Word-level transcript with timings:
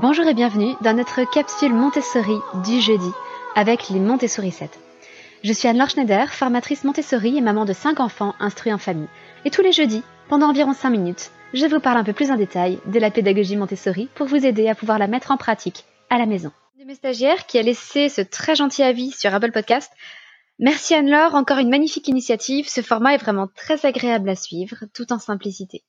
Bonjour 0.00 0.26
et 0.26 0.32
bienvenue 0.32 0.74
dans 0.80 0.96
notre 0.96 1.30
capsule 1.30 1.74
Montessori 1.74 2.38
du 2.64 2.80
jeudi 2.80 3.10
avec 3.54 3.90
les 3.90 4.00
Montessori 4.00 4.50
7. 4.50 4.70
Je 5.44 5.52
suis 5.52 5.68
Anne-Laure 5.68 5.90
Schneider, 5.90 6.32
formatrice 6.32 6.84
Montessori 6.84 7.36
et 7.36 7.42
maman 7.42 7.66
de 7.66 7.74
5 7.74 8.00
enfants 8.00 8.34
instruits 8.40 8.72
en 8.72 8.78
famille. 8.78 9.10
Et 9.44 9.50
tous 9.50 9.60
les 9.60 9.70
jeudis, 9.70 10.02
pendant 10.30 10.48
environ 10.48 10.72
5 10.72 10.88
minutes, 10.88 11.30
je 11.52 11.66
vous 11.66 11.78
parle 11.78 11.98
un 11.98 12.04
peu 12.04 12.14
plus 12.14 12.30
en 12.30 12.36
détail 12.36 12.78
de 12.86 12.98
la 12.98 13.10
pédagogie 13.10 13.56
Montessori 13.56 14.08
pour 14.14 14.26
vous 14.26 14.46
aider 14.46 14.66
à 14.66 14.74
pouvoir 14.74 14.98
la 14.98 15.08
mettre 15.08 15.30
en 15.30 15.36
pratique 15.36 15.84
à 16.08 16.16
la 16.16 16.24
maison. 16.24 16.52
De 16.80 16.86
mes 16.86 16.94
stagiaires 16.94 17.44
qui 17.44 17.58
a 17.58 17.62
laissé 17.62 18.08
ce 18.08 18.22
très 18.22 18.54
gentil 18.54 18.82
avis 18.82 19.10
sur 19.10 19.34
Apple 19.34 19.52
Podcast. 19.52 19.92
Merci 20.58 20.94
Anne-Laure, 20.94 21.34
encore 21.34 21.58
une 21.58 21.68
magnifique 21.68 22.08
initiative. 22.08 22.66
Ce 22.66 22.80
format 22.80 23.14
est 23.14 23.22
vraiment 23.22 23.48
très 23.54 23.84
agréable 23.84 24.30
à 24.30 24.36
suivre, 24.36 24.86
tout 24.94 25.12
en 25.12 25.18
simplicité. 25.18 25.82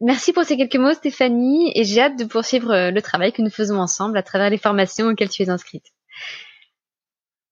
Merci 0.00 0.32
pour 0.32 0.44
ces 0.44 0.56
quelques 0.56 0.76
mots, 0.76 0.94
Stéphanie, 0.94 1.72
et 1.74 1.84
j'ai 1.84 2.00
hâte 2.00 2.18
de 2.18 2.24
poursuivre 2.24 2.72
euh, 2.72 2.90
le 2.90 3.02
travail 3.02 3.32
que 3.32 3.42
nous 3.42 3.50
faisons 3.50 3.78
ensemble 3.78 4.18
à 4.18 4.22
travers 4.22 4.50
les 4.50 4.58
formations 4.58 5.06
auxquelles 5.06 5.28
tu 5.28 5.42
es 5.42 5.50
inscrite. 5.50 5.86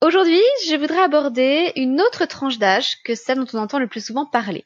Aujourd'hui, 0.02 0.40
je 0.68 0.76
voudrais 0.76 1.02
aborder 1.02 1.72
une 1.76 2.00
autre 2.00 2.24
tranche 2.26 2.58
d'âge 2.58 2.96
que 3.04 3.14
celle 3.14 3.38
dont 3.38 3.46
on 3.52 3.58
entend 3.58 3.78
le 3.78 3.86
plus 3.86 4.04
souvent 4.04 4.26
parler. 4.26 4.64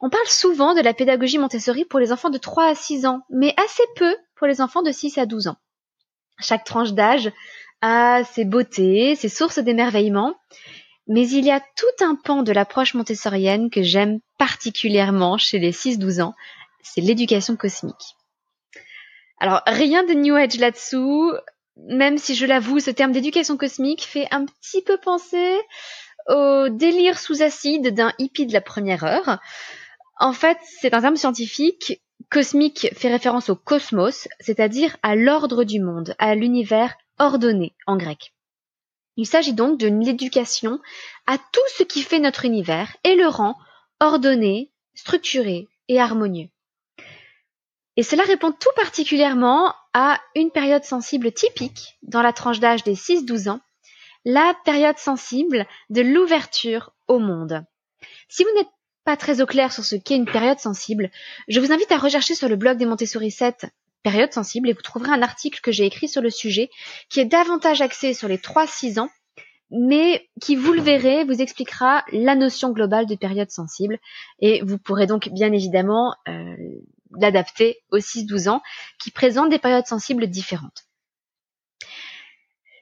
On 0.00 0.08
parle 0.08 0.26
souvent 0.26 0.74
de 0.74 0.80
la 0.80 0.94
pédagogie 0.94 1.38
Montessori 1.38 1.84
pour 1.84 2.00
les 2.00 2.12
enfants 2.12 2.30
de 2.30 2.38
3 2.38 2.70
à 2.70 2.74
6 2.74 3.06
ans, 3.06 3.22
mais 3.30 3.54
assez 3.56 3.82
peu 3.96 4.16
pour 4.36 4.46
les 4.46 4.60
enfants 4.60 4.82
de 4.82 4.90
6 4.90 5.18
à 5.18 5.26
12 5.26 5.48
ans. 5.48 5.56
Chaque 6.40 6.64
tranche 6.64 6.92
d'âge 6.92 7.30
a 7.82 8.22
ses 8.24 8.44
beautés, 8.44 9.16
ses 9.16 9.28
sources 9.28 9.58
d'émerveillement, 9.58 10.34
mais 11.08 11.28
il 11.28 11.44
y 11.44 11.50
a 11.50 11.60
tout 11.60 12.04
un 12.04 12.14
pan 12.14 12.42
de 12.42 12.52
l'approche 12.52 12.94
montessorienne 12.94 13.70
que 13.70 13.82
j'aime 13.82 14.20
particulièrement 14.38 15.38
chez 15.38 15.58
les 15.58 15.72
6-12 15.72 16.22
ans, 16.22 16.34
c'est 16.82 17.00
l'éducation 17.00 17.56
cosmique. 17.56 18.16
Alors, 19.38 19.62
rien 19.66 20.04
de 20.04 20.14
New 20.14 20.34
Age 20.34 20.58
là-dessous, 20.58 21.32
même 21.76 22.18
si 22.18 22.34
je 22.34 22.46
l'avoue, 22.46 22.80
ce 22.80 22.90
terme 22.90 23.12
d'éducation 23.12 23.56
cosmique 23.56 24.02
fait 24.02 24.28
un 24.30 24.44
petit 24.44 24.82
peu 24.82 24.98
penser 24.98 25.58
au 26.28 26.68
délire 26.68 27.18
sous 27.18 27.42
acide 27.42 27.94
d'un 27.94 28.12
hippie 28.18 28.46
de 28.46 28.52
la 28.52 28.60
première 28.60 29.04
heure. 29.04 29.40
En 30.18 30.32
fait, 30.32 30.58
c'est 30.62 30.94
un 30.94 31.00
terme 31.00 31.16
scientifique. 31.16 32.00
Cosmique 32.30 32.88
fait 32.94 33.08
référence 33.08 33.50
au 33.50 33.56
cosmos, 33.56 34.28
c'est-à-dire 34.38 34.96
à, 35.02 35.16
l'ordre 35.16 35.64
du 35.64 35.80
monde, 35.80 36.14
à 36.18 36.34
l'univers 36.34 36.94
ordonné 37.18 37.74
en 37.86 37.96
grec. 37.96 38.32
Il 39.16 39.26
s'agit 39.26 39.52
donc 39.52 39.78
de 39.78 39.88
l'éducation 39.88 40.80
à 41.26 41.36
tout 41.36 41.60
ce 41.76 41.82
qui 41.82 42.02
fait 42.02 42.20
notre 42.20 42.44
univers 42.44 42.96
et 43.04 43.14
le 43.14 43.26
rend 43.26 43.56
ordonné, 44.00 44.70
structuré 44.94 45.68
et 45.88 46.00
harmonieux. 46.00 46.48
Et 47.96 48.02
cela 48.02 48.22
répond 48.24 48.52
tout 48.52 48.70
particulièrement 48.76 49.74
à 49.92 50.18
une 50.34 50.50
période 50.50 50.84
sensible 50.84 51.32
typique 51.32 51.98
dans 52.02 52.22
la 52.22 52.32
tranche 52.32 52.60
d'âge 52.60 52.84
des 52.84 52.94
6-12 52.94 53.50
ans, 53.50 53.60
la 54.24 54.54
période 54.64 54.98
sensible 54.98 55.66
de 55.90 56.00
l'ouverture 56.00 56.92
au 57.08 57.18
monde. 57.18 57.64
Si 58.28 58.44
vous 58.44 58.54
n'êtes 58.56 58.70
pas 59.04 59.16
très 59.16 59.42
au 59.42 59.46
clair 59.46 59.72
sur 59.72 59.84
ce 59.84 59.96
qu'est 59.96 60.16
une 60.16 60.30
période 60.30 60.60
sensible, 60.60 61.10
je 61.48 61.60
vous 61.60 61.72
invite 61.72 61.92
à 61.92 61.98
rechercher 61.98 62.34
sur 62.34 62.48
le 62.48 62.56
blog 62.56 62.78
des 62.78 62.86
Montessori 62.86 63.30
7 63.30 63.66
période 64.02 64.32
sensible 64.32 64.68
et 64.68 64.72
vous 64.72 64.82
trouverez 64.82 65.12
un 65.12 65.22
article 65.22 65.60
que 65.60 65.70
j'ai 65.70 65.86
écrit 65.86 66.08
sur 66.08 66.22
le 66.22 66.30
sujet 66.30 66.70
qui 67.08 67.20
est 67.20 67.24
davantage 67.24 67.82
axé 67.82 68.14
sur 68.14 68.26
les 68.26 68.38
3-6 68.38 68.98
ans 68.98 69.10
mais 69.72 70.28
qui, 70.40 70.54
vous 70.54 70.72
le 70.72 70.82
verrez, 70.82 71.24
vous 71.24 71.40
expliquera 71.40 72.04
la 72.12 72.34
notion 72.34 72.72
globale 72.72 73.06
de 73.06 73.16
période 73.16 73.50
sensible. 73.50 73.98
Et 74.38 74.62
vous 74.62 74.76
pourrez 74.76 75.06
donc 75.06 75.30
bien 75.30 75.50
évidemment 75.50 76.14
euh, 76.28 76.56
l'adapter 77.22 77.78
aux 77.90 77.98
6-12 77.98 78.48
ans 78.48 78.62
qui 78.98 79.10
présentent 79.10 79.50
des 79.50 79.58
périodes 79.58 79.86
sensibles 79.86 80.26
différentes. 80.26 80.84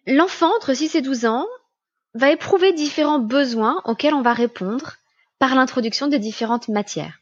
L'enfant 0.07 0.55
entre 0.57 0.75
6 0.75 0.97
et 0.97 1.03
12 1.03 1.27
ans 1.27 1.47
va 2.15 2.31
éprouver 2.31 2.73
différents 2.73 3.21
besoins 3.21 3.81
auxquels 3.84 4.15
on 4.15 4.23
va 4.23 4.33
répondre 4.33 4.97
par 5.39 5.55
l'introduction 5.55 6.09
de 6.09 6.17
différentes 6.17 6.69
matières. 6.69 7.21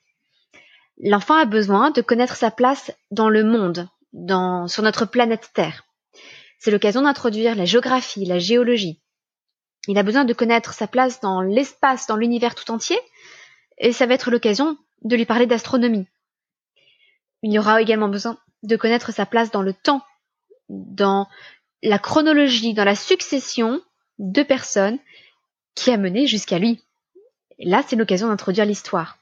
L'enfant 1.01 1.35
a 1.35 1.45
besoin 1.45 1.91
de 1.91 2.01
connaître 2.01 2.37
sa 2.37 2.51
place 2.51 2.91
dans 3.11 3.29
le 3.29 3.45
monde, 3.45 3.89
dans, 4.13 4.67
sur 4.67 4.83
notre 4.83 5.05
planète 5.05 5.51
Terre. 5.55 5.85
C'est 6.59 6.71
l'occasion 6.71 7.03
d'introduire 7.03 7.55
la 7.55 7.65
géographie, 7.65 8.25
la 8.25 8.39
géologie. 8.39 9.01
Il 9.87 9.97
a 9.99 10.03
besoin 10.03 10.25
de 10.25 10.33
connaître 10.33 10.75
sa 10.75 10.89
place 10.89 11.21
dans 11.21 11.41
l'espace, 11.41 12.07
dans 12.07 12.17
l'univers 12.17 12.55
tout 12.55 12.71
entier, 12.71 12.99
et 13.79 13.93
ça 13.93 14.07
va 14.07 14.15
être 14.15 14.31
l'occasion 14.31 14.77
de 15.03 15.15
lui 15.15 15.25
parler 15.25 15.47
d'astronomie, 15.47 16.07
il 17.43 17.53
y 17.53 17.59
aura 17.59 17.81
également 17.81 18.09
besoin 18.09 18.39
de 18.63 18.77
connaître 18.77 19.13
sa 19.13 19.27
place 19.27 19.51
dans 19.51 19.63
le 19.63 19.73
temps, 19.73 20.03
dans 20.69 21.29
la 21.83 21.99
chronologie, 21.99 22.75
dans 22.75 22.85
la 22.85 22.97
succession 22.97 23.81
de 24.19 24.43
personnes 24.43 24.99
qui 25.75 25.91
a 25.91 25.97
mené 25.97 26.27
jusqu'à 26.27 26.59
lui. 26.59 26.83
là, 27.59 27.83
c'est 27.87 27.97
l'occasion 27.97 28.29
d'introduire 28.29 28.67
l'histoire. 28.67 29.19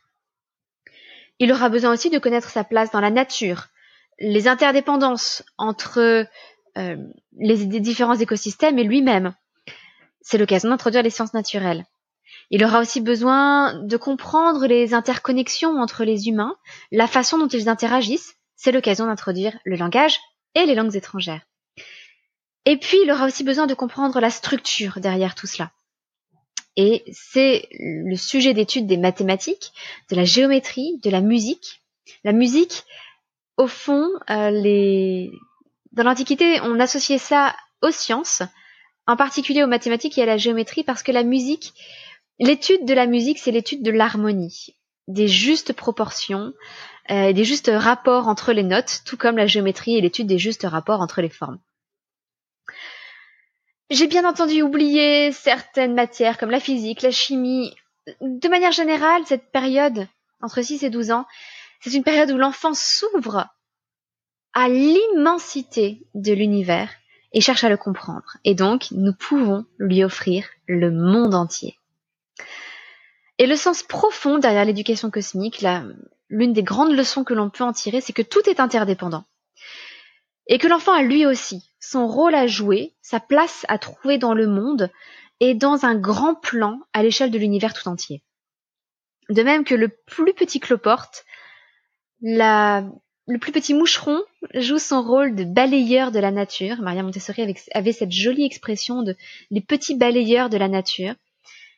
Il 1.39 1.53
aura 1.53 1.69
besoin 1.69 1.93
aussi 1.93 2.11
de 2.11 2.19
connaître 2.19 2.49
sa 2.49 2.65
place 2.65 2.91
dans 2.91 3.01
la 3.01 3.11
nature, 3.11 3.69
les 4.19 4.49
interdépendances 4.49 5.43
entre 5.59 6.27
euh, 6.79 6.97
les 7.39 7.67
différents 7.81 8.15
écosystèmes 8.15 8.79
et 8.79 8.85
lui-même. 8.85 9.35
C'est 10.23 10.39
l'occasion 10.39 10.71
d'introduire 10.71 11.03
les 11.03 11.11
sciences 11.11 11.35
naturelles. 11.35 11.85
Il 12.51 12.65
aura 12.65 12.81
aussi 12.81 13.01
besoin 13.01 13.75
de 13.83 13.97
comprendre 13.97 14.67
les 14.67 14.95
interconnexions 14.95 15.81
entre 15.81 16.05
les 16.05 16.29
humains, 16.29 16.57
la 16.93 17.07
façon 17.07 17.39
dont 17.39 17.49
ils 17.49 17.69
interagissent. 17.69 18.35
C'est 18.55 18.73
l'occasion 18.73 19.07
d'introduire 19.07 19.59
le 19.65 19.77
langage 19.77 20.19
et 20.55 20.65
les 20.65 20.75
langues 20.75 20.97
étrangères. 20.97 21.43
Et 22.65 22.77
puis, 22.77 22.99
il 23.03 23.11
aura 23.11 23.27
aussi 23.27 23.45
besoin 23.45 23.67
de 23.67 23.75
comprendre 23.75 24.21
la 24.21 24.31
structure 24.31 24.99
derrière 25.01 25.35
tout 25.35 25.47
cela. 25.47 25.71
Et 26.77 27.05
c'est 27.13 27.69
le 27.79 28.17
sujet 28.17 28.53
d'étude 28.53 28.87
des 28.87 28.97
mathématiques, 28.97 29.73
de 30.11 30.17
la 30.17 30.25
géométrie, 30.25 31.01
de 31.03 31.11
la 31.11 31.21
musique. 31.21 31.83
La 32.23 32.33
musique, 32.33 32.85
au 33.57 33.67
fond, 33.67 34.09
euh, 34.31 34.51
les... 34.51 35.31
dans 35.93 36.03
l'Antiquité, 36.03 36.61
on 36.61 36.79
associait 36.79 37.19
ça 37.19 37.57
aux 37.83 37.91
sciences, 37.91 38.43
en 39.07 39.17
particulier 39.17 39.63
aux 39.63 39.69
mathématiques 39.69 40.19
et 40.19 40.23
à 40.23 40.27
la 40.27 40.37
géométrie, 40.37 40.83
parce 40.83 41.03
que 41.03 41.13
la 41.13 41.23
musique, 41.23 41.73
L'étude 42.39 42.85
de 42.85 42.95
la 42.95 43.07
musique, 43.07 43.39
c'est 43.39 43.51
l'étude 43.51 43.83
de 43.83 43.91
l'harmonie, 43.91 44.77
des 45.09 45.29
justes 45.29 45.73
proportions, 45.73 46.53
euh, 47.11 47.33
des 47.33 47.45
justes 47.45 47.71
rapports 47.73 48.29
entre 48.29 48.53
les 48.53 48.63
notes, 48.63 49.03
tout 49.07 49.17
comme 49.17 49.37
la 49.37 49.47
géométrie 49.47 49.97
et 49.97 50.01
l'étude 50.01 50.27
des 50.27 50.39
justes 50.39 50.67
rapports 50.69 51.01
entre 51.01 51.23
les 51.23 51.31
formes. 51.31 51.59
J'ai 53.89 54.07
bien 54.07 54.29
entendu 54.29 54.63
oublier 54.63 55.33
certaines 55.33 55.95
matières 55.95 56.39
comme 56.39 56.51
la 56.51 56.61
physique, 56.61 57.03
la 57.03 57.13
chimie. 57.13 57.75
De 58.21 58.49
manière 58.49 58.73
générale, 58.73 59.23
cette 59.27 59.51
période, 59.51 60.09
entre 60.43 60.61
6 60.61 60.83
et 60.83 60.91
12 60.91 61.13
ans, 61.13 61.27
c'est 61.81 61.95
une 61.95 62.05
période 62.05 62.31
où 62.33 62.37
l'enfant 62.37 62.75
s'ouvre 62.75 63.47
à 64.53 64.69
l'immensité 64.69 66.07
de 66.15 66.33
l'univers 66.33 66.91
et 67.33 67.41
cherche 67.41 67.65
à 67.65 67.69
le 67.69 67.77
comprendre. 67.77 68.37
Et 68.45 68.55
donc, 68.55 68.89
nous 68.91 69.13
pouvons 69.13 69.65
lui 69.79 70.03
offrir 70.03 70.49
le 70.67 70.91
monde 70.91 71.35
entier. 71.35 71.79
Et 73.39 73.47
le 73.47 73.57
sens 73.57 73.83
profond 73.83 74.39
derrière 74.39 74.65
l'éducation 74.65 75.11
cosmique, 75.11 75.65
l'une 76.29 76.53
des 76.53 76.63
grandes 76.63 76.95
leçons 76.95 77.25
que 77.25 77.35
l'on 77.35 77.51
peut 77.51 77.65
en 77.65 77.73
tirer, 77.73 78.01
c'est 78.01 78.13
que 78.13 78.23
tout 78.23 78.49
est 78.49 78.61
interdépendant. 78.61 79.25
Et 80.47 80.59
que 80.59 80.69
l'enfant 80.69 80.93
a 80.93 81.03
lui 81.03 81.27
aussi 81.27 81.71
son 81.81 82.07
rôle 82.07 82.35
à 82.35 82.47
jouer, 82.47 82.95
sa 83.03 83.21
place 83.21 83.65
à 83.69 83.79
trouver 83.79 84.19
dans 84.19 84.35
le 84.35 84.47
monde 84.47 84.91
et 85.41 85.55
dans 85.55 85.85
un 85.85 85.95
grand 85.95 86.35
plan 86.35 86.81
à 86.93 87.03
l'échelle 87.03 87.31
de 87.31 87.39
l'univers 87.39 87.75
tout 87.75 87.89
entier. 87.89 88.23
De 89.29 89.43
même 89.43 89.65
que 89.65 89.75
le 89.75 89.89
plus 89.89 90.35
petit 90.35 90.61
cloporte, 90.61 91.25
le 92.23 93.39
plus 93.39 93.53
petit 93.53 93.75
moucheron 93.75 94.23
joue 94.55 94.79
son 94.79 95.03
rôle 95.03 95.35
de 95.35 95.45
balayeur 95.45 96.11
de 96.11 96.21
la 96.21 96.31
nature. 96.31 96.81
Maria 96.81 97.03
Montessori 97.03 97.55
avait 97.73 97.93
cette 97.93 98.13
jolie 98.13 98.45
expression 98.47 99.03
de 99.03 99.17
les 99.51 99.61
petits 99.61 99.97
balayeurs 99.97 100.49
de 100.49 100.57
la 100.57 100.69
nature 100.69 101.15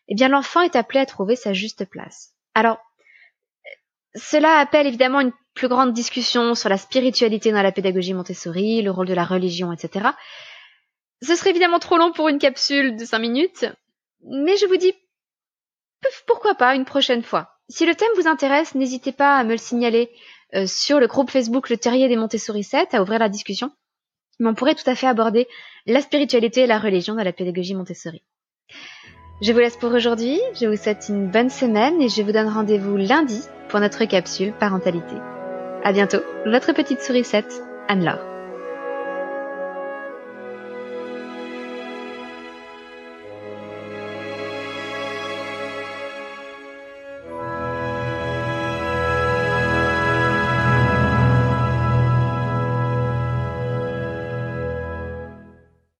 eh 0.09 0.15
bien 0.15 0.29
l'enfant 0.29 0.63
est 0.63 0.77
appelé 0.77 1.01
à 1.01 1.07
trouver 1.07 1.37
sa 1.37 1.53
juste 1.53 1.85
place. 1.85 2.33
Alors, 2.55 2.79
cela 4.15 4.59
appelle 4.59 4.87
évidemment 4.87 5.21
une 5.21 5.33
plus 5.55 5.69
grande 5.69 5.93
discussion 5.93 6.55
sur 6.55 6.69
la 6.69 6.79
spiritualité 6.79 7.53
dans 7.53 7.63
la 7.63 7.73
pédagogie 7.73 8.15
Montessori, 8.15 8.83
le 8.83 8.91
rôle 8.91 9.07
de 9.07 9.15
la 9.15 9.25
religion, 9.25 9.73
etc. 9.73 10.09
Ce 11.23 11.35
serait 11.35 11.51
évidemment 11.51 11.79
trop 11.79 11.99
long 11.99 12.13
pour 12.13 12.29
une 12.29 12.39
capsule 12.39 12.97
de 12.97 13.05
5 13.05 13.19
minutes, 13.19 13.67
mais 14.25 14.57
je 14.57 14.67
vous 14.67 14.77
dis 14.77 14.95
pourquoi 16.27 16.55
pas 16.55 16.75
une 16.75 16.85
prochaine 16.85 17.23
fois. 17.23 17.51
Si 17.69 17.85
le 17.85 17.95
thème 17.95 18.09
vous 18.17 18.29
intéresse, 18.29 18.75
n'hésitez 18.75 19.13
pas 19.13 19.37
à 19.37 19.45
me 19.45 19.53
le 19.53 19.59
signaler 19.59 20.11
euh, 20.55 20.67
sur 20.67 21.01
le 21.01 21.07
groupe 21.07 21.31
Facebook 21.31 21.69
Le 21.69 21.77
Terrier 21.77 22.09
des 22.09 22.17
Montessori 22.17 22.65
7, 22.65 22.95
à 22.95 23.03
ouvrir 23.03 23.19
la 23.19 23.29
discussion. 23.29 23.71
Mais 24.39 24.49
on 24.49 24.55
pourrait 24.55 24.75
tout 24.75 24.89
à 24.89 24.95
fait 24.95 25.07
aborder 25.07 25.49
la 25.87 26.01
spiritualité 26.01 26.63
et 26.63 26.67
la 26.67 26.79
religion 26.79 27.15
dans 27.15 27.25
la 27.25 27.33
pédagogie 27.33 27.75
Montessori. 27.75 28.23
Je 29.41 29.53
vous 29.53 29.61
laisse 29.61 29.77
pour 29.77 29.93
aujourd'hui, 29.93 30.41
je 30.61 30.67
vous 30.67 30.77
souhaite 30.77 31.07
une 31.09 31.29
bonne 31.29 31.49
semaine 31.49 32.03
et 32.03 32.09
je 32.09 32.23
vous 32.23 32.33
donne 32.33 32.49
rendez-vous 32.49 32.97
lundi 32.97 33.41
pour 33.69 33.79
notre 33.79 34.05
capsule 34.05 34.53
parentalité. 34.53 35.15
À 35.85 35.93
bientôt, 35.93 36.19
votre 36.45 36.73
petite 36.73 37.03
sourisette, 37.03 37.63
Anne-Laure. 37.87 38.38